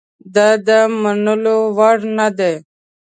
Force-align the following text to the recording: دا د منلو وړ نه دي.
دا 0.35 0.47
د 0.67 0.69
منلو 1.01 1.57
وړ 1.77 1.97
نه 2.17 2.27
دي. 2.37 2.53